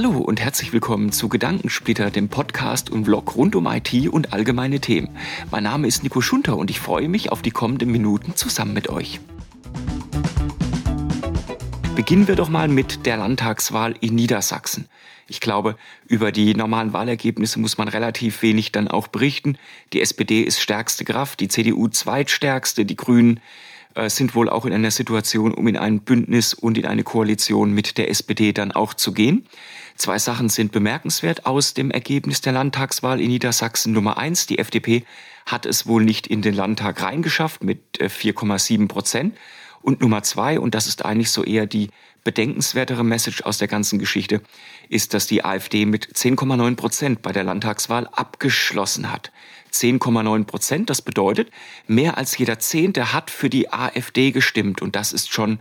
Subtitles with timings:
[0.00, 4.78] Hallo und herzlich willkommen zu Gedankensplitter, dem Podcast und Vlog rund um IT und allgemeine
[4.78, 5.08] Themen.
[5.50, 8.88] Mein Name ist Nico Schunter und ich freue mich auf die kommenden Minuten zusammen mit
[8.90, 9.18] euch.
[11.96, 14.88] Beginnen wir doch mal mit der Landtagswahl in Niedersachsen.
[15.26, 15.76] Ich glaube,
[16.06, 19.58] über die normalen Wahlergebnisse muss man relativ wenig dann auch berichten.
[19.92, 23.40] Die SPD ist stärkste Kraft, die CDU zweitstärkste, die Grünen
[23.98, 27.72] äh, sind wohl auch in einer Situation, um in ein Bündnis und in eine Koalition
[27.72, 29.46] mit der SPD dann auch zu gehen.
[29.98, 33.92] Zwei Sachen sind bemerkenswert aus dem Ergebnis der Landtagswahl in Niedersachsen.
[33.92, 35.04] Nummer eins, die FDP
[35.44, 39.36] hat es wohl nicht in den Landtag reingeschafft mit 4,7 äh, Prozent.
[39.82, 41.90] Und Nummer zwei, und das ist eigentlich so eher die
[42.22, 44.40] bedenkenswertere Message aus der ganzen Geschichte,
[44.88, 49.32] ist, dass die AfD mit 10,9 Prozent bei der Landtagswahl abgeschlossen hat.
[49.72, 51.50] 10,9 Prozent, das bedeutet,
[51.88, 54.80] mehr als jeder Zehnte hat für die AfD gestimmt.
[54.80, 55.58] Und das ist schon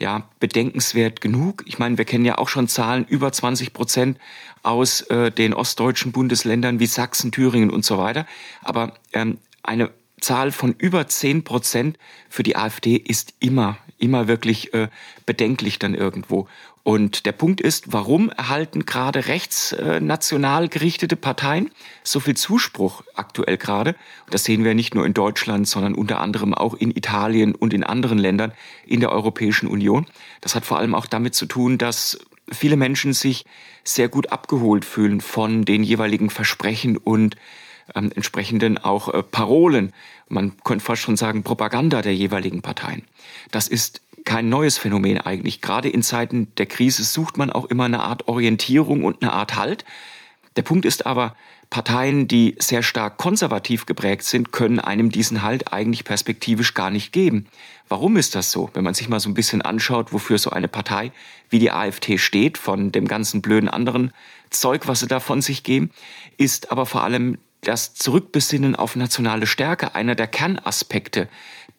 [0.00, 1.62] ja, bedenkenswert genug.
[1.66, 4.18] Ich meine, wir kennen ja auch schon Zahlen über 20 Prozent
[4.62, 8.26] aus äh, den ostdeutschen Bundesländern wie Sachsen, Thüringen und so weiter.
[8.62, 9.90] Aber ähm, eine
[10.20, 14.88] Zahl von über 10 Prozent für die AfD ist immer, immer wirklich äh,
[15.26, 16.48] bedenklich dann irgendwo.
[16.82, 21.70] Und der Punkt ist, warum erhalten gerade rechtsnational gerichtete Parteien
[22.02, 23.94] so viel Zuspruch aktuell gerade?
[24.30, 27.84] Das sehen wir nicht nur in Deutschland, sondern unter anderem auch in Italien und in
[27.84, 28.52] anderen Ländern
[28.86, 30.06] in der Europäischen Union.
[30.40, 32.18] Das hat vor allem auch damit zu tun, dass
[32.50, 33.44] viele Menschen sich
[33.84, 37.36] sehr gut abgeholt fühlen von den jeweiligen Versprechen und
[37.94, 39.92] ähm, entsprechenden auch äh, Parolen,
[40.28, 43.02] man könnte fast schon sagen Propaganda der jeweiligen Parteien.
[43.50, 45.60] Das ist kein neues Phänomen eigentlich.
[45.60, 49.56] Gerade in Zeiten der Krise sucht man auch immer eine Art Orientierung und eine Art
[49.56, 49.84] Halt.
[50.56, 51.34] Der Punkt ist aber,
[51.70, 57.12] Parteien, die sehr stark konservativ geprägt sind, können einem diesen Halt eigentlich perspektivisch gar nicht
[57.12, 57.46] geben.
[57.88, 58.70] Warum ist das so?
[58.74, 61.12] Wenn man sich mal so ein bisschen anschaut, wofür so eine Partei
[61.48, 64.12] wie die AfD steht, von dem ganzen blöden anderen
[64.50, 65.90] Zeug, was sie da von sich geben,
[66.36, 71.28] ist aber vor allem das Zurückbesinnen auf nationale Stärke einer der Kernaspekte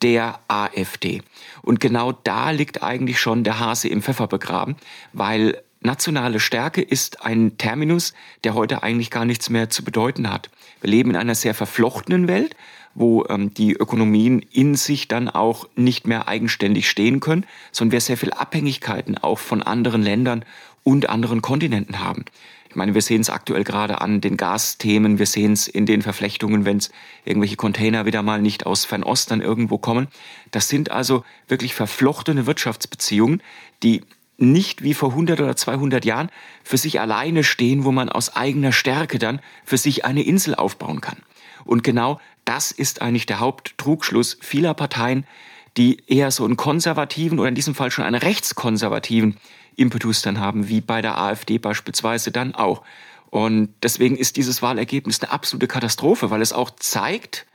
[0.02, 1.22] der AfD.
[1.62, 4.76] Und genau da liegt eigentlich schon der Hase im Pfeffer begraben,
[5.14, 8.14] weil nationale Stärke ist ein Terminus,
[8.44, 10.50] der heute eigentlich gar nichts mehr zu bedeuten hat.
[10.80, 12.56] Wir leben in einer sehr verflochtenen Welt,
[12.94, 18.02] wo ähm, die Ökonomien in sich dann auch nicht mehr eigenständig stehen können, sondern wir
[18.02, 20.46] sehr viel Abhängigkeiten auch von anderen Ländern
[20.84, 22.26] und anderen Kontinenten haben.
[22.72, 26.02] Ich meine, wir sehen es aktuell gerade an den Gasthemen, wir sehen es in den
[26.02, 26.90] Verflechtungen, wenn es
[27.26, 30.08] irgendwelche Container wieder mal nicht aus Fernost dann irgendwo kommen.
[30.52, 33.44] Das sind also wirklich verflochtene Wirtschaftsbeziehungen,
[33.84, 34.06] die
[34.38, 36.30] nicht wie vor 100 oder 200 Jahren
[36.64, 41.02] für sich alleine stehen, wo man aus eigener Stärke dann für sich eine Insel aufbauen
[41.02, 41.18] kann.
[41.66, 45.28] Und genau das ist eigentlich der Haupttrugschluss vieler Parteien,
[45.76, 49.36] die eher so einen konservativen oder in diesem Fall schon einen rechtskonservativen
[49.76, 52.84] Impetus dann haben, wie bei der AfD beispielsweise dann auch.
[53.30, 57.46] Und deswegen ist dieses Wahlergebnis eine absolute Katastrophe, weil es auch zeigt,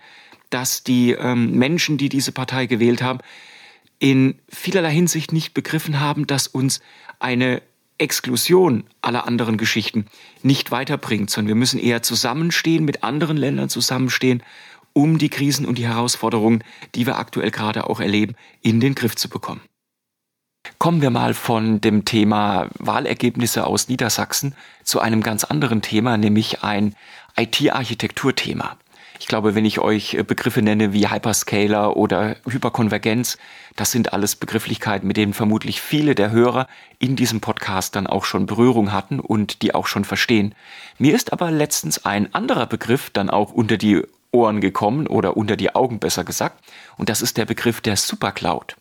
[0.51, 3.19] dass die ähm, Menschen, die diese Partei gewählt haben,
[3.99, 6.81] in vielerlei Hinsicht nicht begriffen haben, dass uns
[7.19, 7.63] eine
[7.99, 10.07] Exklusion aller anderen Geschichten
[10.43, 14.43] nicht weiterbringt, sondern wir müssen eher zusammenstehen, mit anderen Ländern zusammenstehen,
[14.93, 16.63] um die Krisen und die Herausforderungen,
[16.95, 19.61] die wir aktuell gerade auch erleben, in den Griff zu bekommen.
[20.79, 24.55] Kommen wir mal von dem Thema Wahlergebnisse aus Niedersachsen
[24.85, 26.95] zu einem ganz anderen Thema, nämlich ein
[27.37, 28.77] IT-Architekturthema.
[29.19, 33.39] Ich glaube, wenn ich euch äh, Begriffe nenne wie Hyperscaler oder Hyperkonvergenz,
[33.75, 36.67] das sind alles Begrifflichkeiten, mit denen vermutlich viele der Hörer
[36.99, 40.55] in diesem Podcast dann auch schon Berührung hatten und die auch schon verstehen.
[40.99, 45.57] Mir ist aber letztens ein anderer Begriff dann auch unter die Ohren gekommen oder unter
[45.57, 46.63] die Augen besser gesagt,
[46.99, 48.77] und das ist der Begriff der Supercloud.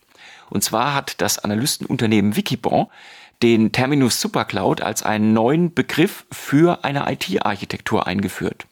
[0.50, 2.88] Und zwar hat das Analystenunternehmen Wikibon
[3.42, 8.66] den Terminus Supercloud als einen neuen Begriff für eine IT-Architektur eingeführt.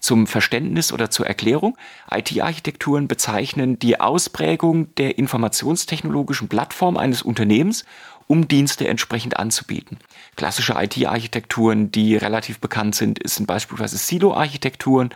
[0.00, 1.76] Zum Verständnis oder zur Erklärung,
[2.10, 7.84] IT-Architekturen bezeichnen die Ausprägung der informationstechnologischen Plattform eines Unternehmens,
[8.26, 9.98] um Dienste entsprechend anzubieten.
[10.36, 15.10] Klassische IT-Architekturen, die relativ bekannt sind, sind beispielsweise Silo-Architekturen,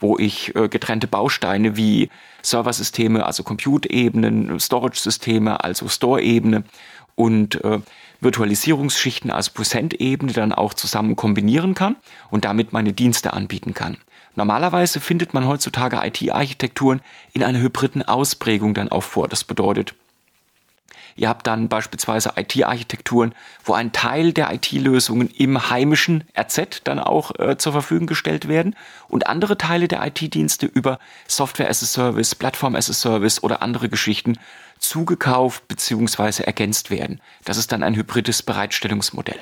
[0.00, 2.10] wo ich äh, getrennte Bausteine wie
[2.42, 6.64] Serversysteme, also Compute-Ebenen, Storage-Systeme, also Store-Ebene
[7.14, 7.80] und äh,
[8.20, 11.96] Virtualisierungsschichten, also Percent-Ebene dann auch zusammen kombinieren kann
[12.30, 13.96] und damit meine Dienste anbieten kann.
[14.34, 17.00] Normalerweise findet man heutzutage IT-Architekturen
[17.32, 19.26] in einer hybriden Ausprägung dann auch vor.
[19.26, 19.94] Das bedeutet,
[21.18, 23.34] Ihr habt dann beispielsweise IT-Architekturen,
[23.64, 28.76] wo ein Teil der IT-Lösungen im heimischen RZ dann auch äh, zur Verfügung gestellt werden
[29.08, 33.62] und andere Teile der IT-Dienste über Software as a Service, Plattform as a Service oder
[33.62, 34.38] andere Geschichten
[34.78, 36.44] zugekauft bzw.
[36.44, 37.20] ergänzt werden.
[37.44, 39.40] Das ist dann ein hybrides Bereitstellungsmodell.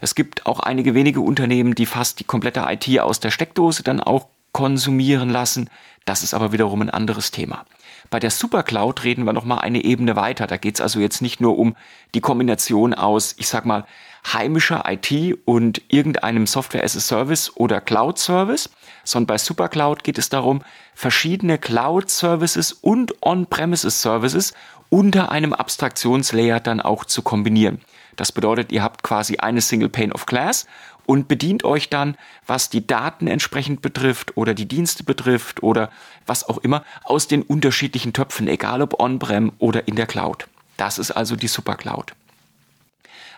[0.00, 4.00] Es gibt auch einige wenige Unternehmen, die fast die komplette IT aus der Steckdose dann
[4.00, 5.70] auch konsumieren lassen.
[6.04, 7.66] Das ist aber wiederum ein anderes Thema.
[8.10, 10.48] Bei der Supercloud reden wir nochmal eine Ebene weiter.
[10.48, 11.76] Da geht es also jetzt nicht nur um
[12.14, 13.86] die Kombination aus, ich sag mal,
[14.26, 18.68] heimischer IT und irgendeinem Software as a Service oder Cloud Service,
[19.04, 20.62] sondern bei Supercloud geht es darum,
[20.92, 24.54] verschiedene Cloud Services und On-Premises Services
[24.88, 27.80] unter einem Abstraktionslayer dann auch zu kombinieren.
[28.16, 30.66] Das bedeutet, ihr habt quasi eine Single Pane of Glass
[31.10, 32.16] und bedient euch dann,
[32.46, 35.90] was die Daten entsprechend betrifft oder die Dienste betrifft oder
[36.24, 40.46] was auch immer, aus den unterschiedlichen Töpfen, egal ob on-prem oder in der Cloud.
[40.76, 42.12] Das ist also die Supercloud.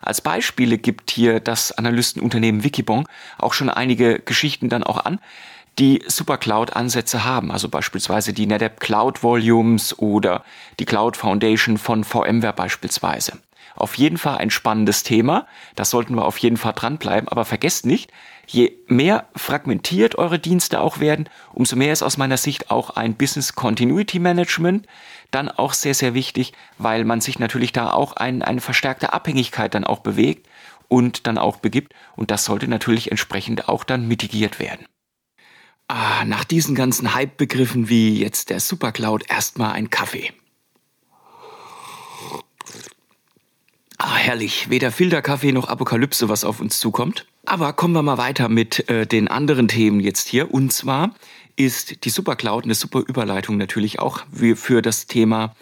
[0.02, 3.06] Als Beispiele gibt hier das Analystenunternehmen Wikibon
[3.38, 5.18] auch schon einige Geschichten dann auch an,
[5.78, 10.44] die Supercloud-Ansätze haben, also beispielsweise die NetApp Cloud Volumes oder
[10.78, 13.38] die Cloud Foundation von VMware beispielsweise.
[13.74, 17.86] Auf jeden Fall ein spannendes Thema, das sollten wir auf jeden Fall dranbleiben, aber vergesst
[17.86, 18.12] nicht,
[18.46, 23.14] je mehr fragmentiert eure Dienste auch werden, umso mehr ist aus meiner Sicht auch ein
[23.14, 24.86] Business Continuity Management
[25.30, 29.74] dann auch sehr, sehr wichtig, weil man sich natürlich da auch ein, eine verstärkte Abhängigkeit
[29.74, 30.46] dann auch bewegt
[30.88, 34.86] und dann auch begibt und das sollte natürlich entsprechend auch dann mitigiert werden.
[35.88, 40.32] Ah, nach diesen ganzen Hype-Begriffen wie jetzt der Supercloud erstmal ein Kaffee.
[44.04, 44.68] Ah, herrlich.
[44.68, 47.24] Weder Filterkaffee noch Apokalypse, was auf uns zukommt.
[47.46, 50.52] Aber kommen wir mal weiter mit äh, den anderen Themen jetzt hier.
[50.52, 51.14] Und zwar
[51.54, 54.24] ist die Supercloud eine super Überleitung natürlich auch
[54.56, 55.54] für das Thema,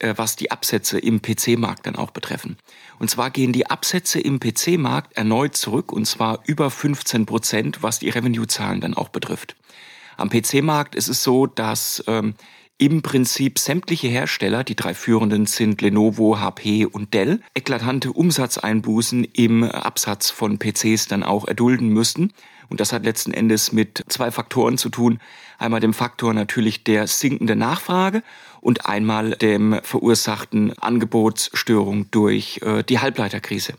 [0.00, 2.56] äh, was die Absätze im PC-Markt dann auch betreffen.
[2.98, 8.00] Und zwar gehen die Absätze im PC-Markt erneut zurück und zwar über 15 Prozent, was
[8.00, 9.54] die Revenue-Zahlen dann auch betrifft.
[10.16, 12.34] Am PC-Markt ist es so, dass ähm,
[12.78, 19.64] im Prinzip sämtliche Hersteller, die drei führenden sind Lenovo, HP und Dell, eklatante Umsatzeinbußen im
[19.64, 22.32] Absatz von PCs dann auch erdulden müssten.
[22.68, 25.18] Und das hat letzten Endes mit zwei Faktoren zu tun.
[25.58, 28.22] Einmal dem Faktor natürlich der sinkenden Nachfrage
[28.60, 33.74] und einmal dem verursachten Angebotsstörung durch äh, die Halbleiterkrise.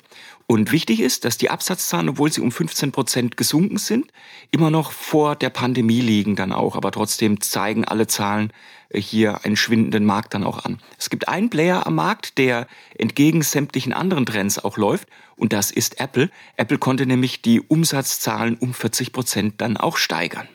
[0.51, 4.11] Und wichtig ist, dass die Absatzzahlen, obwohl sie um 15 Prozent gesunken sind,
[4.49, 6.75] immer noch vor der Pandemie liegen dann auch.
[6.75, 8.51] Aber trotzdem zeigen alle Zahlen
[8.89, 10.79] äh, hier einen schwindenden Markt dann auch an.
[10.97, 12.65] Es gibt einen Player am Markt, der
[12.97, 15.07] entgegen sämtlichen anderen Trends auch läuft.
[15.35, 16.31] Und das ist Apple.
[16.57, 20.47] Apple konnte nämlich die Umsatzzahlen um 40 Prozent dann auch steigern.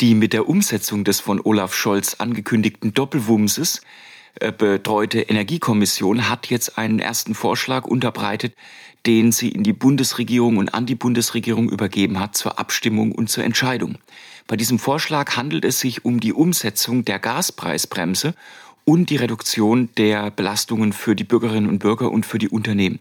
[0.00, 3.80] Die mit der Umsetzung des von Olaf Scholz angekündigten Doppelwumses
[4.40, 8.54] äh, betreute Energiekommission hat jetzt einen ersten Vorschlag unterbreitet,
[9.06, 13.44] den sie in die Bundesregierung und an die Bundesregierung übergeben hat zur Abstimmung und zur
[13.44, 13.98] Entscheidung.
[14.48, 18.34] Bei diesem Vorschlag handelt es sich um die Umsetzung der Gaspreisbremse
[18.84, 22.98] und die Reduktion der Belastungen für die Bürgerinnen und Bürger und für die Unternehmen.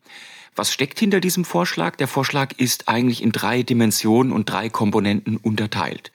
[0.56, 1.95] Was steckt hinter diesem Vorschlag?
[1.95, 6.12] Der Vorschlag ist eigentlich in drei Dimensionen und drei Komponenten unterteilt.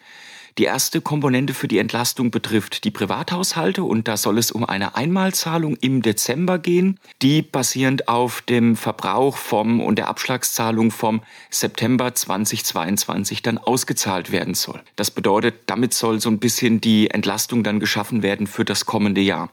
[0.58, 4.96] Die erste Komponente für die Entlastung betrifft die Privathaushalte und da soll es um eine
[4.96, 12.12] Einmalzahlung im Dezember gehen, die basierend auf dem Verbrauch vom und der Abschlagszahlung vom September
[12.12, 14.80] 2022 dann ausgezahlt werden soll.
[14.96, 19.20] Das bedeutet, damit soll so ein bisschen die Entlastung dann geschaffen werden für das kommende
[19.20, 19.52] Jahr.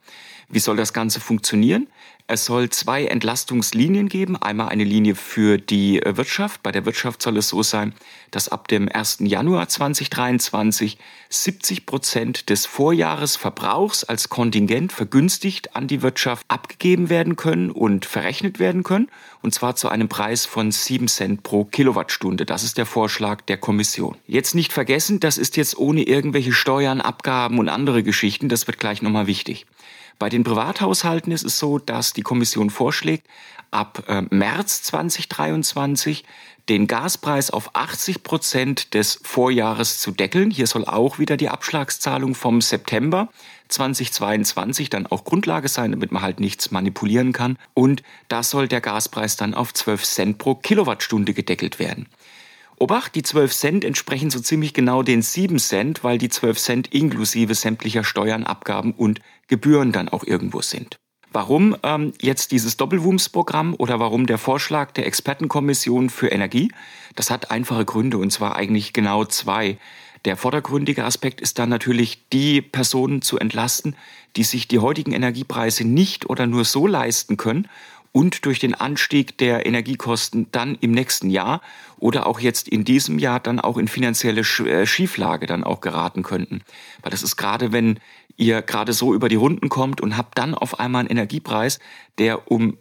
[0.50, 1.88] Wie soll das Ganze funktionieren?
[2.28, 4.36] Es soll zwei Entlastungslinien geben.
[4.36, 6.64] Einmal eine Linie für die äh, Wirtschaft.
[6.64, 7.94] Bei der Wirtschaft soll es so sein,
[8.32, 9.18] dass ab dem 1.
[9.20, 10.98] Januar 2023
[11.30, 18.58] 70 Prozent des Vorjahresverbrauchs als Kontingent vergünstigt an die Wirtschaft abgegeben werden können und verrechnet
[18.58, 19.12] werden können.
[19.44, 22.48] Und zwar zu einem Preis von 7 Cent pro Kilowattstunde.
[22.48, 24.18] Das ist der Vorschlag der Kommission.
[24.26, 28.50] Jetzt nicht vergessen, das ist jetzt ohne irgendwelche Steuern, Abgaben und andere Geschichten.
[28.50, 29.68] Das wird gleich nochmal wichtig.
[30.18, 33.28] Bei den Privathaushalten ist es so, dass die Kommission vorschlägt,
[33.72, 36.24] ab äh, März 2023
[36.70, 40.50] den Gaspreis auf 80 Prozent des Vorjahres zu deckeln.
[40.50, 43.30] Hier soll auch wieder die Abschlagszahlung vom September
[43.68, 47.58] 2022 dann auch Grundlage sein, damit man halt nichts manipulieren kann.
[47.74, 52.08] Und da soll der Gaspreis dann auf 12 Cent pro Kilowattstunde gedeckelt werden.
[52.78, 56.94] Obacht, die 12 Cent entsprechen so ziemlich genau den 7 Cent, weil die 12 Cent
[56.94, 60.98] inklusive sämtlicher Steuern, Abgaben und Gebühren dann auch irgendwo sind.
[61.32, 66.72] Warum ähm, jetzt dieses Doppelwumms-Programm oder warum der Vorschlag der Expertenkommission für Energie?
[67.16, 69.78] Das hat einfache Gründe und zwar eigentlich genau zwei.
[70.24, 73.96] Der vordergründige Aspekt ist dann natürlich, die Personen zu entlasten,
[74.38, 77.68] die sich die heutigen Energiepreise nicht oder nur so leisten können
[78.16, 81.62] und durch den Anstieg der Energiekosten dann im nächsten Jahr
[81.98, 86.24] oder auch jetzt in diesem Jahr dann auch in finanzielle äh, Schieflage dann auch geraten
[86.24, 86.62] könnten.
[87.02, 88.00] Weil das ist gerade, wenn
[88.38, 91.80] ihr gerade so über die Runden kommt und habt dann auf einmal einen Energiepreis,
[92.18, 92.78] der um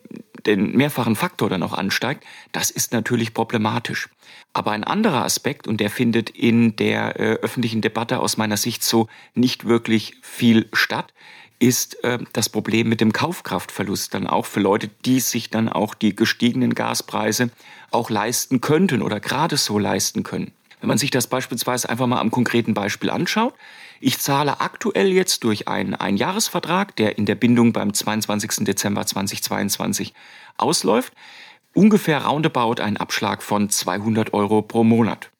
[0.46, 2.22] den mehrfachen Faktor dann auch ansteigt,
[2.52, 4.10] das ist natürlich problematisch.
[4.52, 8.84] Aber ein anderer Aspekt, und der findet in der äh, öffentlichen Debatte aus meiner Sicht
[8.84, 11.12] so nicht wirklich viel statt,
[11.58, 15.94] ist äh, das Problem mit dem Kaufkraftverlust dann auch für Leute, die sich dann auch
[15.94, 17.50] die gestiegenen Gaspreise
[17.90, 20.52] auch leisten könnten oder gerade so leisten können.
[20.80, 23.54] Wenn man sich das beispielsweise einfach mal am konkreten Beispiel anschaut,
[24.00, 28.66] ich zahle aktuell jetzt durch einen Einjahresvertrag, der in der Bindung beim 22.
[28.66, 30.12] Dezember 2022
[30.58, 31.14] ausläuft,
[31.72, 35.30] ungefähr roundabout einen Abschlag von 200 Euro pro Monat.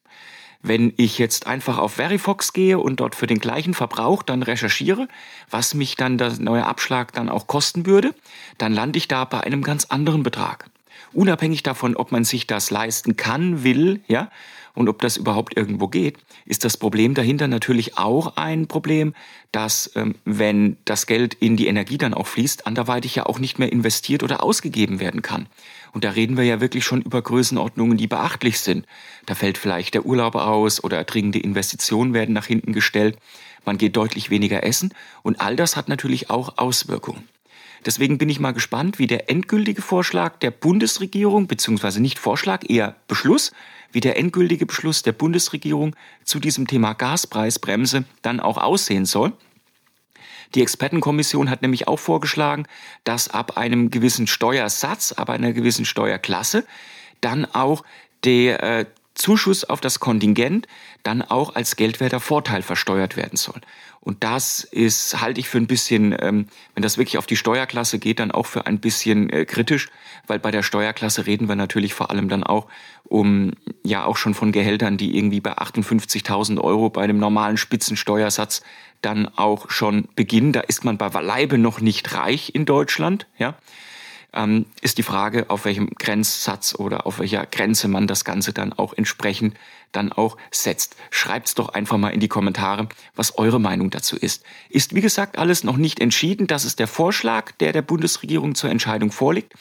[0.67, 5.09] Wenn ich jetzt einfach auf Verifox gehe und dort für den gleichen Verbrauch dann recherchiere,
[5.51, 8.15] was mich dann der neue Abschlag dann auch kosten würde,
[8.57, 10.71] dann lande ich da bei einem ganz anderen Betrag.
[11.13, 14.31] Unabhängig davon, ob man sich das leisten kann, will, ja,
[14.75, 16.17] und ob das überhaupt irgendwo geht,
[16.47, 19.15] ist das Problem dahinter natürlich auch ein Problem,
[19.53, 23.59] dass ähm, wenn das Geld in die Energie dann auch fließt, anderweitig ja auch nicht
[23.59, 25.47] mehr investiert oder ausgegeben werden kann.
[25.95, 28.85] Und da reden wir ja wirklich schon über Größenordnungen, die beachtlich sind.
[29.27, 33.17] Da fällt vielleicht der Urlaub aus oder dringende Investitionen werden nach hinten gestellt.
[33.65, 37.27] Man geht deutlich weniger essen und all das hat natürlich auch Auswirkungen.
[37.87, 42.97] Deswegen bin ich mal gespannt, wie der endgültige Vorschlag der Bundesregierung, beziehungsweise nicht Vorschlag, eher
[43.09, 43.53] Beschluss,
[43.93, 49.33] wie der endgültige Beschluss der Bundesregierung zu diesem Thema Gaspreisbremse dann auch aussehen soll.
[50.55, 52.67] Die Expertenkommission hat nämlich auch vorgeschlagen,
[53.03, 56.65] dass ab einem gewissen Steuersatz, ab einer gewissen Steuerklasse
[57.21, 57.85] dann auch
[58.25, 60.67] der äh, Zuschuss auf das Kontingent
[61.03, 63.61] dann auch als geldwerter Vorteil versteuert werden soll.
[64.01, 67.99] Und das ist, halte ich für ein bisschen, ähm, wenn das wirklich auf die Steuerklasse
[67.99, 69.89] geht, dann auch für ein bisschen äh, kritisch,
[70.27, 72.67] weil bei der Steuerklasse reden wir natürlich vor allem dann auch
[73.05, 78.63] um, ja auch schon von Gehältern, die irgendwie bei 58.000 Euro bei einem normalen Spitzensteuersatz
[79.05, 80.53] dann auch schon beginnen.
[80.53, 83.55] Da ist man bei Leibe noch nicht reich in Deutschland, ja
[84.35, 88.73] ähm, ist die Frage, auf welchem Grenzsatz oder auf welcher Grenze man das Ganze dann
[88.73, 89.57] auch entsprechend
[89.93, 90.97] dann auch setzt.
[91.11, 94.43] Schreibt's doch einfach mal in die Kommentare, was eure Meinung dazu ist.
[94.69, 96.47] Ist wie gesagt alles noch nicht entschieden.
[96.47, 99.55] Das ist der Vorschlag, der der Bundesregierung zur Entscheidung vorliegt.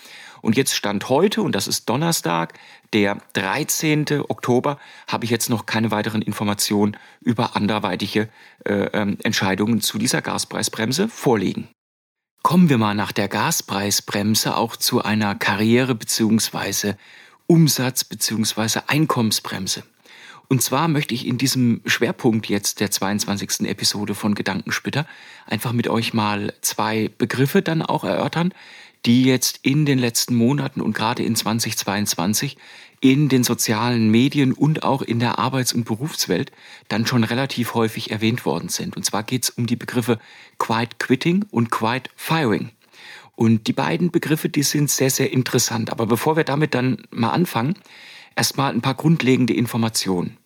[0.44, 2.60] Und jetzt stand heute, und das ist Donnerstag,
[2.92, 4.06] der 13.
[4.28, 8.28] Oktober, habe ich jetzt noch keine weiteren Informationen über anderweitige
[8.66, 11.70] äh, äh, Entscheidungen zu dieser Gaspreisbremse vorliegen.
[12.44, 16.96] Kommen wir mal nach der Gaspreisbremse auch zu einer Karriere- bzw.
[17.48, 18.82] Umsatz- bzw.
[18.88, 19.84] Einkommensbremse.
[20.50, 23.62] Und zwar möchte ich in diesem Schwerpunkt jetzt der 22.
[23.62, 25.08] Episode von Gedankenspitter
[25.48, 28.54] einfach mit euch mal zwei Begriffe dann auch erörtern,
[29.06, 32.58] die jetzt in den letzten Monaten und gerade in 2022
[33.02, 36.54] in den sozialen Medien und auch in der Arbeits- und Berufswelt
[36.88, 38.96] dann schon relativ häufig erwähnt worden sind.
[38.96, 40.20] Und zwar geht es um die Begriffe
[40.58, 42.72] Quiet Quitting und Quiet Firing.
[43.36, 45.92] Und die beiden Begriffe, die sind sehr, sehr interessant.
[45.92, 47.76] Aber bevor wir damit dann mal anfangen,
[48.38, 50.38] erstmal ein paar grundlegende Informationen.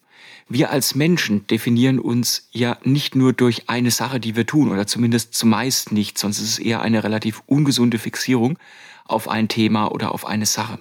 [0.50, 4.88] Wir als Menschen definieren uns ja nicht nur durch eine Sache, die wir tun, oder
[4.88, 8.58] zumindest zumeist nicht, sonst ist es eher eine relativ ungesunde Fixierung
[9.06, 10.80] auf ein Thema oder auf eine Sache.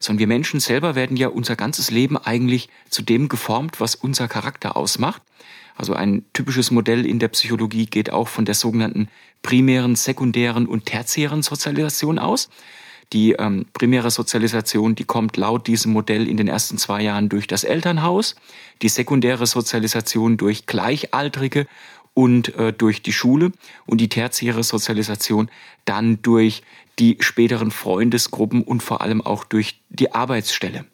[0.00, 4.26] Sondern wir Menschen selber werden ja unser ganzes Leben eigentlich zu dem geformt, was unser
[4.26, 5.22] Charakter ausmacht.
[5.76, 9.08] Also ein typisches Modell in der Psychologie geht auch von der sogenannten
[9.42, 12.48] primären, sekundären und tertiären Sozialisation aus.
[13.14, 17.46] Die ähm, primäre Sozialisation, die kommt laut diesem Modell in den ersten zwei Jahren durch
[17.46, 18.34] das Elternhaus,
[18.82, 21.66] die sekundäre Sozialisation durch Gleichaltrige
[22.12, 23.52] und äh, durch die Schule
[23.86, 25.48] und die tertiäre Sozialisation
[25.84, 26.62] dann durch
[26.98, 30.84] die späteren Freundesgruppen und vor allem auch durch die Arbeitsstelle.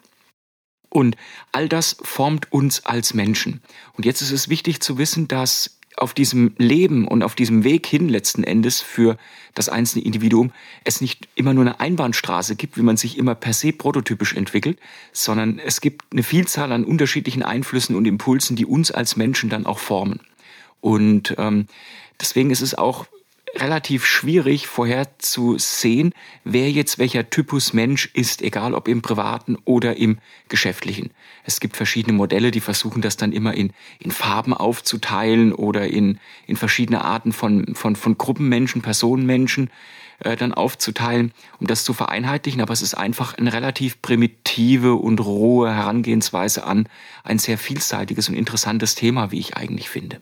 [0.89, 1.15] Und
[1.51, 3.61] all das formt uns als Menschen.
[3.93, 7.85] Und jetzt ist es wichtig zu wissen, dass auf diesem Leben und auf diesem Weg
[7.85, 9.17] hin letzten Endes für
[9.53, 10.51] das einzelne Individuum
[10.83, 14.79] es nicht immer nur eine Einbahnstraße gibt, wie man sich immer per se prototypisch entwickelt,
[15.11, 19.65] sondern es gibt eine Vielzahl an unterschiedlichen Einflüssen und Impulsen, die uns als Menschen dann
[19.65, 20.21] auch formen.
[20.79, 21.67] Und ähm,
[22.19, 23.05] deswegen ist es auch
[23.55, 30.19] relativ schwierig vorherzusehen, wer jetzt welcher Typus Mensch ist, egal ob im privaten oder im
[30.47, 31.11] geschäftlichen.
[31.43, 36.19] Es gibt verschiedene Modelle, die versuchen das dann immer in, in Farben aufzuteilen oder in,
[36.47, 39.69] in verschiedene Arten von, von, von Gruppenmenschen, Personenmenschen
[40.19, 42.61] äh, dann aufzuteilen, um das zu vereinheitlichen.
[42.61, 46.87] Aber es ist einfach eine relativ primitive und rohe Herangehensweise an
[47.23, 50.21] ein sehr vielseitiges und interessantes Thema, wie ich eigentlich finde.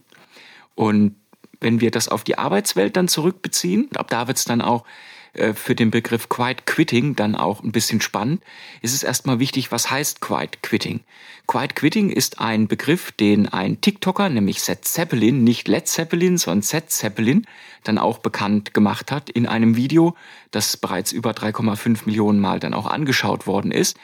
[0.76, 1.16] Und
[1.62, 4.86] wenn wir das auf die Arbeitswelt dann zurückbeziehen, ab da wird es dann auch
[5.34, 8.44] äh, für den Begriff Quiet Quitting dann auch ein bisschen spannend,
[8.82, 11.02] ist es erstmal wichtig, was heißt Quiet Quitting?
[11.48, 16.62] Quiet Quitting ist ein Begriff, den ein TikToker, nämlich Seth Zeppelin, nicht Led Zeppelin, sondern
[16.62, 17.46] Seth Zeppelin,
[17.84, 20.16] dann auch bekannt gemacht hat in einem Video,
[20.52, 23.98] das bereits über 3,5 Millionen Mal dann auch angeschaut worden ist.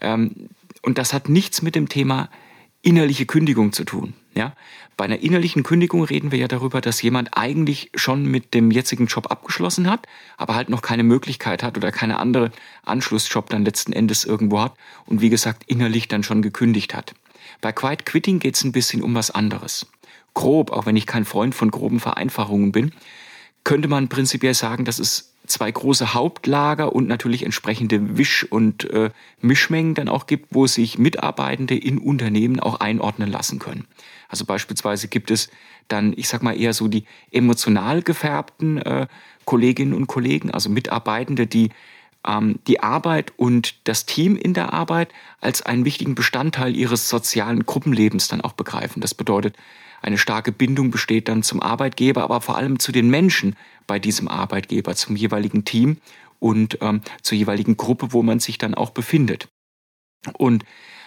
[0.00, 0.48] Ähm,
[0.82, 2.30] und das hat nichts mit dem Thema
[2.82, 4.14] innerliche Kündigung zu tun.
[4.36, 4.52] Ja?
[4.96, 9.06] Bei einer innerlichen Kündigung reden wir ja darüber, dass jemand eigentlich schon mit dem jetzigen
[9.06, 12.52] Job abgeschlossen hat, aber halt noch keine Möglichkeit hat oder keine andere
[12.84, 14.74] Anschlussjob dann letzten Endes irgendwo hat
[15.06, 17.14] und wie gesagt innerlich dann schon gekündigt hat.
[17.60, 19.86] Bei Quiet Quitting geht es ein bisschen um was anderes.
[20.34, 22.92] Grob, auch wenn ich kein Freund von groben Vereinfachungen bin,
[23.64, 29.10] könnte man prinzipiell sagen, dass es zwei große Hauptlager und natürlich entsprechende Wisch- und äh,
[29.40, 33.86] Mischmengen dann auch gibt, wo sich Mitarbeitende in Unternehmen auch einordnen lassen können.
[34.28, 35.50] Also beispielsweise gibt es
[35.88, 39.06] dann, ich sag mal eher so die emotional gefärbten äh,
[39.44, 41.70] Kolleginnen und Kollegen, also Mitarbeitende, die
[42.26, 47.64] ähm, die Arbeit und das Team in der Arbeit als einen wichtigen Bestandteil ihres sozialen
[47.64, 49.00] Gruppenlebens dann auch begreifen.
[49.00, 49.56] Das bedeutet,
[50.02, 53.56] eine starke Bindung besteht dann zum Arbeitgeber, aber vor allem zu den Menschen
[53.86, 55.98] bei diesem Arbeitgeber, zum jeweiligen Team
[56.38, 59.48] und ähm, zur jeweiligen Gruppe, wo man sich dann auch befindet.
[60.34, 60.64] Und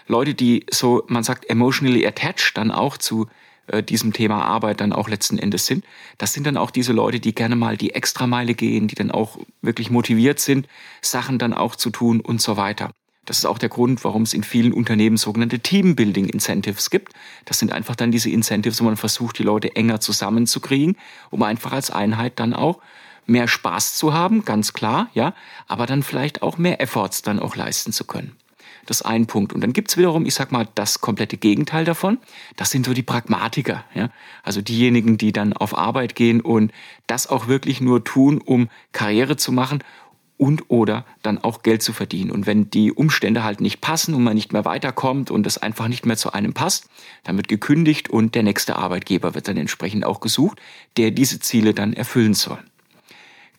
[0.09, 3.27] Leute, die so, man sagt, emotionally attached dann auch zu
[3.67, 5.85] äh, diesem Thema Arbeit dann auch letzten Endes sind.
[6.17, 9.37] Das sind dann auch diese Leute, die gerne mal die Extrameile gehen, die dann auch
[9.61, 10.67] wirklich motiviert sind,
[11.01, 12.91] Sachen dann auch zu tun und so weiter.
[13.25, 17.13] Das ist auch der Grund, warum es in vielen Unternehmen sogenannte Teambuilding Incentives gibt.
[17.45, 20.97] Das sind einfach dann diese Incentives, wo man versucht, die Leute enger zusammenzukriegen,
[21.29, 22.79] um einfach als Einheit dann auch
[23.27, 25.35] mehr Spaß zu haben, ganz klar, ja,
[25.67, 28.35] aber dann vielleicht auch mehr Efforts dann auch leisten zu können.
[28.89, 29.53] Das ist ein Punkt.
[29.53, 32.17] Und dann gibt's wiederum, ich sag mal, das komplette Gegenteil davon.
[32.55, 34.09] Das sind so die Pragmatiker, ja.
[34.41, 36.71] Also diejenigen, die dann auf Arbeit gehen und
[37.05, 39.83] das auch wirklich nur tun, um Karriere zu machen
[40.37, 42.31] und oder dann auch Geld zu verdienen.
[42.31, 45.87] Und wenn die Umstände halt nicht passen und man nicht mehr weiterkommt und es einfach
[45.87, 46.89] nicht mehr zu einem passt,
[47.23, 50.59] dann wird gekündigt und der nächste Arbeitgeber wird dann entsprechend auch gesucht,
[50.97, 52.57] der diese Ziele dann erfüllen soll.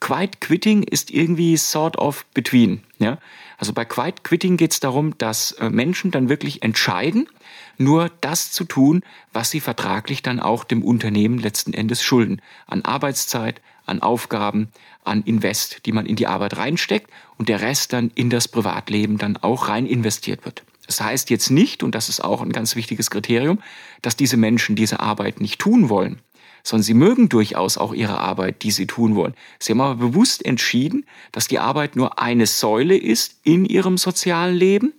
[0.01, 2.83] Quiet Quitting ist irgendwie sort of between.
[2.99, 3.19] Ja?
[3.59, 7.29] Also bei Quiet Quitting geht es darum, dass äh, Menschen dann wirklich entscheiden,
[7.77, 12.41] nur das zu tun, was sie vertraglich dann auch dem Unternehmen letzten Endes schulden.
[12.67, 14.69] An Arbeitszeit, an Aufgaben,
[15.05, 19.19] an Invest, die man in die Arbeit reinsteckt und der Rest dann in das Privatleben
[19.19, 20.65] dann auch rein investiert wird.
[20.87, 23.61] Das heißt jetzt nicht, und das ist auch ein ganz wichtiges Kriterium,
[24.03, 26.19] dass diese Menschen diese Arbeit nicht tun wollen,
[26.63, 29.35] sondern sie mögen durchaus auch ihre Arbeit, die sie tun wollen.
[29.59, 34.55] Sie haben aber bewusst entschieden, dass die Arbeit nur eine Säule ist in ihrem sozialen
[34.55, 34.95] Leben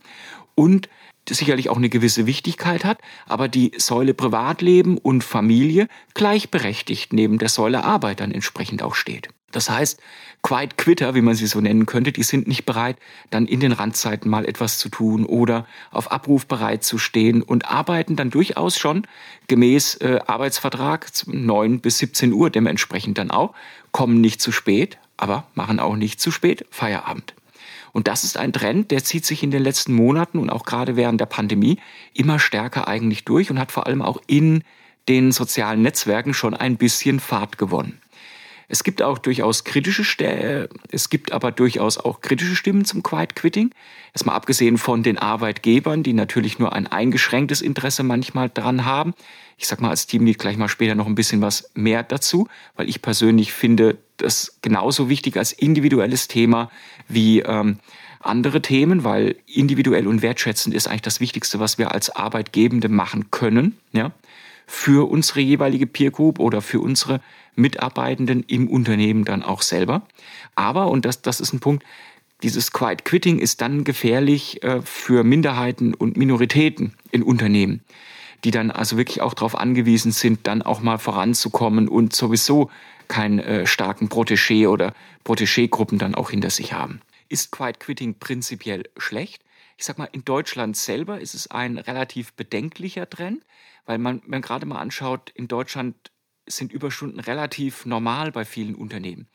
[0.55, 0.89] und
[1.29, 7.49] sicherlich auch eine gewisse Wichtigkeit hat, aber die Säule Privatleben und Familie gleichberechtigt neben der
[7.49, 9.29] Säule Arbeit dann entsprechend auch steht.
[9.51, 9.99] Das heißt,
[10.43, 12.97] Quiet Quitter, wie man sie so nennen könnte, die sind nicht bereit,
[13.29, 17.69] dann in den Randzeiten mal etwas zu tun oder auf Abruf bereit zu stehen und
[17.69, 19.05] arbeiten dann durchaus schon
[19.47, 23.53] gemäß äh, Arbeitsvertrag 9 bis 17 Uhr dementsprechend dann auch,
[23.91, 27.35] kommen nicht zu spät, aber machen auch nicht zu spät Feierabend.
[27.93, 30.95] Und das ist ein Trend, der zieht sich in den letzten Monaten und auch gerade
[30.95, 31.77] während der Pandemie
[32.13, 34.63] immer stärker eigentlich durch und hat vor allem auch in
[35.09, 37.99] den sozialen Netzwerken schon ein bisschen Fahrt gewonnen.
[38.67, 40.21] Es gibt auch durchaus kritische St
[40.91, 43.71] es gibt aber durchaus auch kritische Stimmen zum Quiet Quitting.
[44.13, 49.13] Erstmal abgesehen von den Arbeitgebern, die natürlich nur ein eingeschränktes Interesse manchmal dran haben.
[49.57, 52.89] Ich sag mal als Teamlead gleich mal später noch ein bisschen was mehr dazu, weil
[52.89, 56.69] ich persönlich finde, das genauso wichtig als individuelles Thema
[57.07, 57.79] wie ähm,
[58.19, 63.31] andere Themen, weil individuell und wertschätzend ist eigentlich das Wichtigste, was wir als Arbeitgebende machen
[63.31, 64.11] können, ja,
[64.67, 67.19] für unsere jeweilige Peer Group oder für unsere
[67.55, 70.03] Mitarbeitenden im Unternehmen dann auch selber.
[70.55, 71.83] Aber, und das, das ist ein Punkt,
[72.43, 77.83] dieses Quiet Quitting ist dann gefährlich äh, für Minderheiten und Minoritäten in Unternehmen,
[78.43, 82.71] die dann also wirklich auch darauf angewiesen sind, dann auch mal voranzukommen und sowieso
[83.07, 87.01] keinen äh, starken Protégé oder Protégé-Gruppen dann auch hinter sich haben.
[87.29, 89.43] Ist Quiet Quitting prinzipiell schlecht?
[89.77, 93.43] Ich sag mal, in Deutschland selber ist es ein relativ bedenklicher Trend,
[93.85, 96.10] weil man, man gerade mal anschaut, in Deutschland
[96.47, 99.27] sind Überstunden relativ normal bei vielen Unternehmen.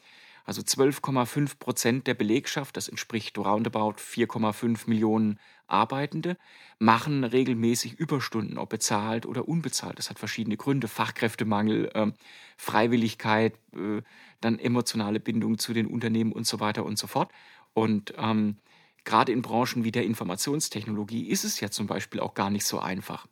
[0.46, 6.36] Also 12,5 Prozent der Belegschaft, das entspricht roundabout 4,5 Millionen Arbeitende,
[6.78, 9.98] machen regelmäßig Überstunden, ob bezahlt oder unbezahlt.
[9.98, 12.12] Das hat verschiedene Gründe, Fachkräftemangel, äh,
[12.56, 14.02] Freiwilligkeit, äh,
[14.40, 17.32] dann emotionale Bindung zu den Unternehmen und so weiter und so fort.
[17.74, 18.58] Und ähm,
[19.02, 22.78] gerade in Branchen wie der Informationstechnologie ist es ja zum Beispiel auch gar nicht so
[22.78, 23.26] einfach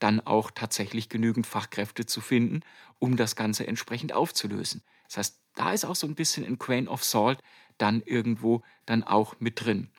[0.00, 2.60] dann auch tatsächlich genügend Fachkräfte zu finden,
[2.98, 4.82] um das Ganze entsprechend aufzulösen.
[5.06, 7.40] Das heißt, da ist auch so ein bisschen ein Grain of Salt,
[7.78, 9.90] dann irgendwo dann auch mit drin.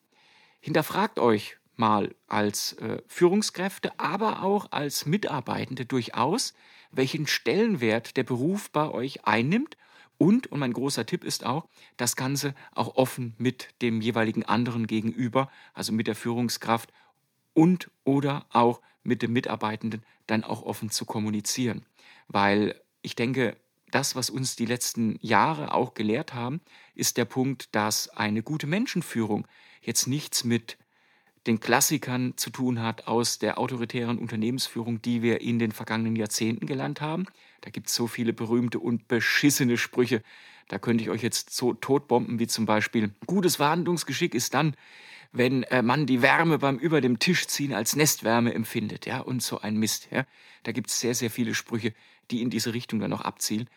[0.59, 6.53] Hinterfragt euch mal als äh, Führungskräfte, aber auch als Mitarbeitende durchaus,
[6.91, 9.77] welchen Stellenwert der Beruf bei euch einnimmt
[10.17, 14.85] und, und mein großer Tipp ist auch, das Ganze auch offen mit dem jeweiligen anderen
[14.85, 16.91] gegenüber, also mit der Führungskraft
[17.53, 21.85] und oder auch mit dem Mitarbeitenden dann auch offen zu kommunizieren.
[22.27, 23.57] Weil ich denke,
[23.89, 26.61] das, was uns die letzten Jahre auch gelehrt haben,
[26.95, 29.47] ist der Punkt, dass eine gute Menschenführung
[29.81, 30.77] jetzt nichts mit
[31.47, 36.67] den Klassikern zu tun hat aus der autoritären Unternehmensführung, die wir in den vergangenen Jahrzehnten
[36.67, 37.25] gelernt haben.
[37.61, 40.21] Da gibt es so viele berühmte und beschissene Sprüche.
[40.67, 44.75] Da könnte ich euch jetzt so totbomben, wie zum Beispiel, gutes Verhandlungsgeschick ist dann,
[45.31, 49.41] wenn äh, man die Wärme beim über dem Tisch ziehen als Nestwärme empfindet, ja, und
[49.41, 50.09] so ein Mist.
[50.11, 50.25] Ja.
[50.63, 51.93] Da gibt es sehr, sehr viele Sprüche,
[52.29, 53.69] die in diese Richtung dann noch abzielen.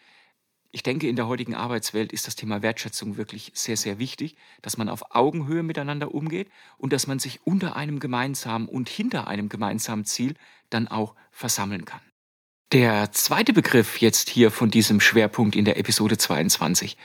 [0.73, 4.77] Ich denke, in der heutigen Arbeitswelt ist das Thema Wertschätzung wirklich sehr, sehr wichtig, dass
[4.77, 9.49] man auf Augenhöhe miteinander umgeht und dass man sich unter einem gemeinsamen und hinter einem
[9.49, 10.35] gemeinsamen Ziel
[10.71, 12.01] dann auch versammeln kann.
[12.73, 16.97] Der zweite Begriff jetzt hier von diesem Schwerpunkt in der Episode 22,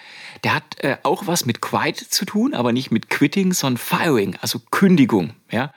[0.43, 4.35] der hat äh, auch was mit Quiet zu tun, aber nicht mit Quitting, sondern Firing,
[4.41, 5.73] also Kündigung, ja.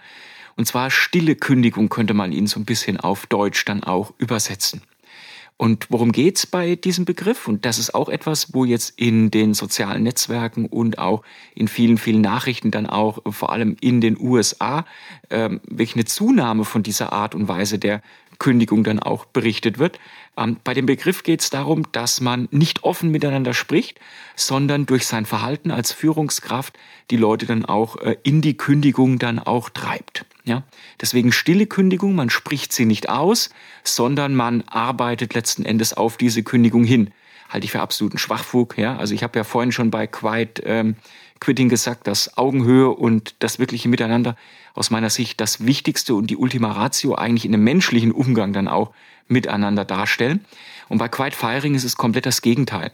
[0.56, 4.82] Und zwar stille Kündigung könnte man ihn so ein bisschen auf Deutsch dann auch übersetzen.
[5.56, 7.46] Und worum geht's bei diesem Begriff?
[7.46, 11.22] Und das ist auch etwas, wo jetzt in den sozialen Netzwerken und auch
[11.54, 14.84] in vielen, vielen Nachrichten dann auch vor allem in den USA
[15.30, 18.02] ähm, wirklich eine Zunahme von dieser Art und Weise der
[18.42, 20.00] Kündigung dann auch berichtet wird.
[20.36, 24.00] Ähm, bei dem Begriff geht es darum, dass man nicht offen miteinander spricht,
[24.34, 26.76] sondern durch sein Verhalten als Führungskraft
[27.12, 30.24] die Leute dann auch äh, in die Kündigung dann auch treibt.
[30.42, 30.64] Ja?
[31.00, 33.50] Deswegen stille Kündigung, man spricht sie nicht aus,
[33.84, 37.12] sondern man arbeitet letzten Endes auf diese Kündigung hin.
[37.48, 38.76] Halte ich für absoluten Schwachfug.
[38.76, 38.96] Ja?
[38.96, 40.96] Also ich habe ja vorhin schon bei Quiet ähm,
[41.42, 44.36] Quitting gesagt, dass Augenhöhe und das wirkliche Miteinander
[44.74, 48.68] aus meiner Sicht das Wichtigste und die Ultima Ratio eigentlich in einem menschlichen Umgang dann
[48.68, 48.92] auch
[49.26, 50.44] miteinander darstellen.
[50.88, 52.92] Und bei Quiet Firing ist es komplett das Gegenteil.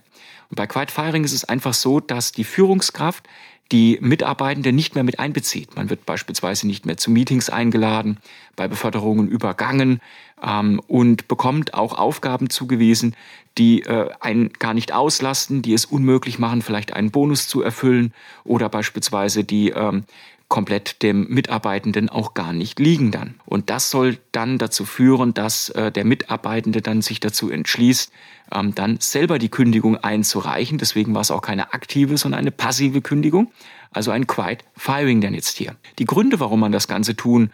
[0.48, 3.28] Und bei Quiet Firing ist es einfach so, dass die Führungskraft
[3.70, 5.76] die Mitarbeitende nicht mehr mit einbezieht.
[5.76, 8.18] Man wird beispielsweise nicht mehr zu Meetings eingeladen,
[8.56, 10.00] bei Beförderungen übergangen
[10.42, 13.14] ähm, und bekommt auch Aufgaben zugewiesen,
[13.58, 18.14] die äh, einen gar nicht auslasten, die es unmöglich machen, vielleicht einen Bonus zu erfüllen
[18.44, 20.04] oder beispielsweise die ähm,
[20.48, 23.34] komplett dem Mitarbeitenden auch gar nicht liegen dann.
[23.44, 28.10] Und das soll dann dazu führen, dass äh, der Mitarbeitende dann sich dazu entschließt,
[28.54, 30.78] ähm, dann selber die Kündigung einzureichen.
[30.78, 33.52] Deswegen war es auch keine aktive, sondern eine passive Kündigung.
[33.90, 35.76] Also ein Quiet Firing dann jetzt hier.
[35.98, 37.50] Die Gründe, warum man das Ganze tun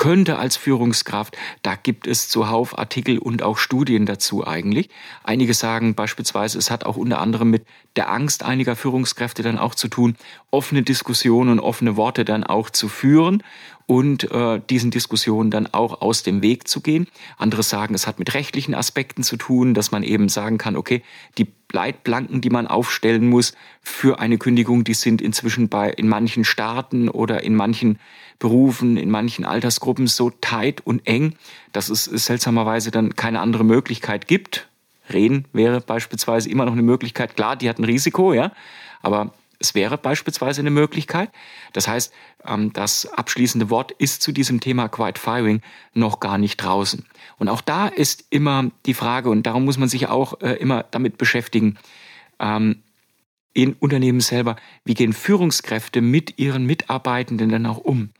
[0.00, 1.36] könnte als Führungskraft.
[1.62, 4.88] Da gibt es zuhauf Artikel und auch Studien dazu eigentlich.
[5.24, 9.74] Einige sagen beispielsweise, es hat auch unter anderem mit der Angst einiger Führungskräfte dann auch
[9.74, 10.16] zu tun,
[10.50, 13.42] offene Diskussionen und offene Worte dann auch zu führen
[13.90, 17.08] und äh, diesen Diskussionen dann auch aus dem Weg zu gehen.
[17.38, 21.02] Andere sagen, es hat mit rechtlichen Aspekten zu tun, dass man eben sagen kann, okay,
[21.38, 26.44] die Leitplanken, die man aufstellen muss für eine Kündigung, die sind inzwischen bei in manchen
[26.44, 27.98] Staaten oder in manchen
[28.38, 31.34] Berufen, in manchen Altersgruppen so tight und eng,
[31.72, 34.68] dass es seltsamerweise dann keine andere Möglichkeit gibt.
[35.12, 37.34] Reden wäre beispielsweise immer noch eine Möglichkeit.
[37.34, 38.52] Klar, die hat ein Risiko, ja,
[39.02, 41.30] aber es wäre beispielsweise eine Möglichkeit.
[41.72, 42.12] Das heißt,
[42.46, 45.60] ähm, das abschließende Wort ist zu diesem Thema Quiet Firing
[45.92, 47.06] noch gar nicht draußen.
[47.38, 50.84] Und auch da ist immer die Frage, und darum muss man sich auch äh, immer
[50.90, 51.78] damit beschäftigen,
[52.40, 52.82] ähm,
[53.52, 58.10] in Unternehmen selber, wie gehen Führungskräfte mit ihren Mitarbeitenden dann auch um?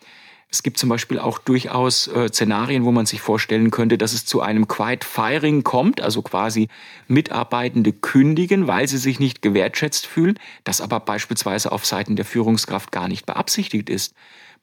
[0.52, 4.26] Es gibt zum Beispiel auch durchaus äh, Szenarien, wo man sich vorstellen könnte, dass es
[4.26, 6.68] zu einem Quiet Firing kommt, also quasi
[7.06, 12.90] Mitarbeitende kündigen, weil sie sich nicht gewertschätzt fühlen, das aber beispielsweise auf Seiten der Führungskraft
[12.90, 14.14] gar nicht beabsichtigt ist.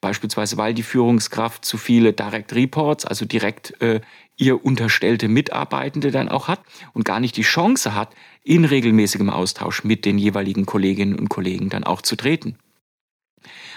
[0.01, 4.01] Beispielsweise, weil die Führungskraft zu viele Direct Reports, also direkt äh,
[4.35, 6.59] ihr unterstellte Mitarbeitende dann auch hat
[6.93, 11.69] und gar nicht die Chance hat, in regelmäßigem Austausch mit den jeweiligen Kolleginnen und Kollegen
[11.69, 12.57] dann auch zu treten.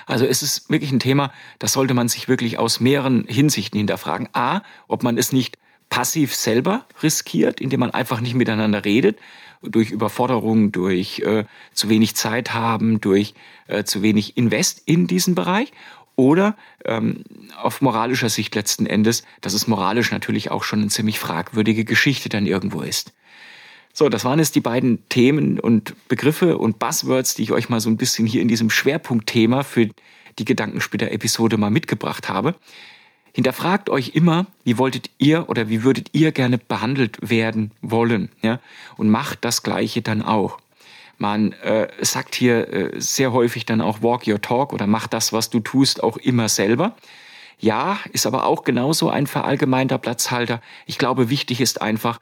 [0.07, 4.29] Also es ist wirklich ein Thema, das sollte man sich wirklich aus mehreren Hinsichten hinterfragen.
[4.33, 9.19] A, ob man es nicht passiv selber riskiert, indem man einfach nicht miteinander redet,
[9.63, 11.45] durch Überforderung, durch äh,
[11.75, 13.35] zu wenig Zeit haben, durch
[13.67, 15.73] äh, zu wenig Invest in diesen Bereich.
[16.17, 17.25] Oder ähm,
[17.57, 22.29] auf moralischer Sicht letzten Endes, dass es moralisch natürlich auch schon eine ziemlich fragwürdige Geschichte
[22.29, 23.13] dann irgendwo ist.
[23.93, 27.81] So, das waren jetzt die beiden Themen und Begriffe und Buzzwords, die ich euch mal
[27.81, 29.89] so ein bisschen hier in diesem Schwerpunktthema für
[30.39, 32.55] die Gedankensplitter-Episode mal mitgebracht habe.
[33.33, 38.61] Hinterfragt euch immer, wie wolltet ihr oder wie würdet ihr gerne behandelt werden wollen, ja?
[38.97, 40.59] Und macht das Gleiche dann auch.
[41.19, 45.33] Man äh, sagt hier äh, sehr häufig dann auch walk your talk oder mach das,
[45.33, 46.97] was du tust, auch immer selber.
[47.59, 50.63] Ja, ist aber auch genauso ein verallgemeinter Platzhalter.
[50.87, 52.19] Ich glaube, wichtig ist einfach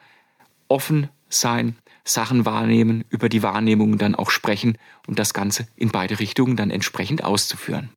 [0.66, 6.18] offen sein, Sachen wahrnehmen, über die Wahrnehmung dann auch sprechen und das Ganze in beide
[6.18, 7.90] Richtungen dann entsprechend auszuführen.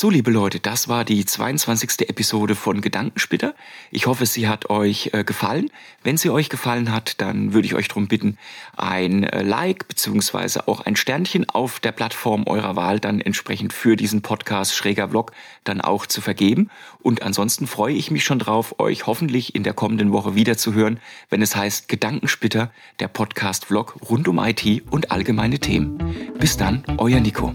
[0.00, 2.08] So, liebe Leute, das war die 22.
[2.08, 3.56] Episode von Gedankensplitter.
[3.90, 5.72] Ich hoffe, sie hat euch äh, gefallen.
[6.04, 8.38] Wenn sie euch gefallen hat, dann würde ich euch darum bitten,
[8.76, 13.96] ein äh, Like beziehungsweise auch ein Sternchen auf der Plattform eurer Wahl dann entsprechend für
[13.96, 15.32] diesen Podcast Schräger Vlog
[15.64, 16.70] dann auch zu vergeben.
[17.00, 20.74] Und ansonsten freue ich mich schon drauf, euch hoffentlich in der kommenden Woche wieder zu
[20.74, 25.98] hören, wenn es heißt Gedankensplitter, der Podcast-Vlog rund um IT und allgemeine Themen.
[26.38, 27.52] Bis dann, euer Nico.